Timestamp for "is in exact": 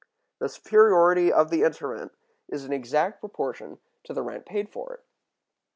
2.47-3.19